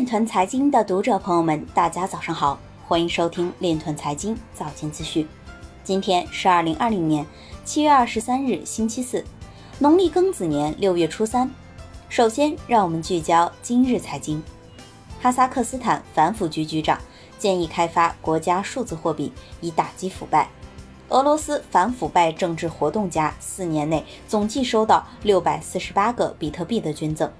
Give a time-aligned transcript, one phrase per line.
[0.00, 2.58] 链团财经的读者朋友们，大家早上好，
[2.88, 5.28] 欢迎收听链团财经早间资讯。
[5.84, 7.26] 今天是二零二零年
[7.66, 9.22] 七月二十三日，星期四，
[9.78, 11.50] 农历庚子年六月初三。
[12.08, 14.42] 首先，让我们聚焦今日财经。
[15.20, 16.98] 哈萨克斯坦反腐局局长
[17.38, 19.30] 建议开发国家数字货币，
[19.60, 20.48] 以打击腐败。
[21.10, 27.30] 俄罗斯反腐败政治活动家四年内总计收到六百四十八个比特币的捐赠。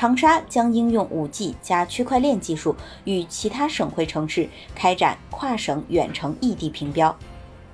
[0.00, 2.74] 长沙将应用 5G 加区块链技术，
[3.04, 7.14] 与其他省会城市开展跨省远程异地评标。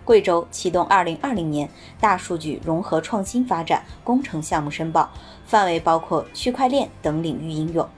[0.05, 5.09] 贵州启动2020年大数据融合创新发展工程项目申报，
[5.47, 7.89] 范围包括区块链等领域应用。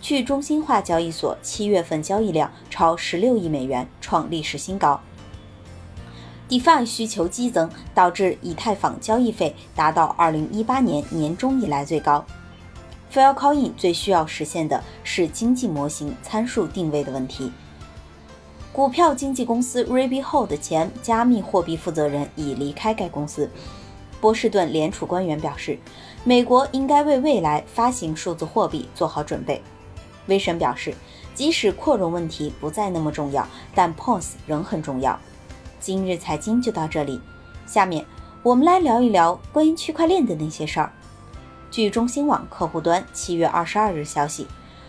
[0.00, 4.98] 去中心化交易所七月份交易量超16亿美元，创历史新高。
[6.48, 12.24] DeFi 需求激增，导致以太坊交易费达到2018年年中以来最高。
[13.10, 17.50] F i l c o i n 最需要实现的是经济模型参数定位的问题。
[18.72, 23.50] 股票经纪公司 Rabbit 的前加密货币负责人已离开该公司。
[24.20, 25.76] 波士顿联储官员表示，
[26.22, 29.60] 美国应该为未来发行数字货币做好准备。
[30.26, 30.94] 威神表示，
[31.34, 33.44] 即使扩容问题不再那么重要，
[33.74, 35.18] 但 POS 仍很重要。
[35.80, 37.20] 今日财经就到这里，
[37.66, 38.06] 下面
[38.44, 40.92] 我们来聊一聊关于区块链的那些事儿。
[41.70, 44.44] 据中新网客户端七月二十二日消息，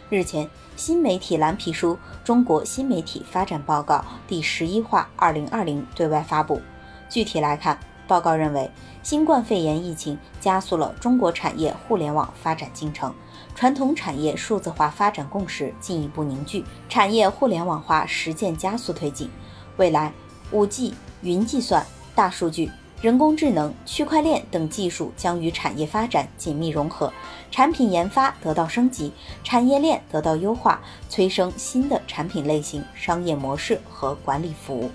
[0.09, 1.93] 日前新媒体蓝皮书
[2.25, 6.59] 《中国新媒体发展报告》第十一话（二零二零）对外发布。
[7.07, 8.71] 具体来看，报告认为，
[9.03, 13.13] 新冠肺炎疫情加速了中国产业互联网发展进程，
[13.53, 19.29] 传统产业数字化发展共识进一步凝聚，产业互联网化实践加速推进。
[19.77, 20.11] 未来，
[20.49, 22.71] 五 G、云计算、大数据。
[23.01, 27.11] 人工智能、区块链等技术将与产业发展紧密融合，
[27.49, 29.11] 产品研发得到升级，
[29.43, 34.91] 产业链得到优化，催生新的产品类型、商业模式和管理服务。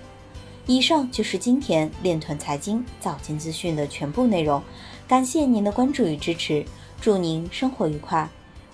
[0.65, 4.61] 以上就是今天链团财经早间资讯的全部内容，
[5.05, 6.65] 感谢您的关注与支持，
[7.01, 8.29] 祝您生活愉快，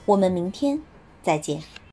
[0.05, 0.79] 我们明天
[1.23, 1.83] 再见。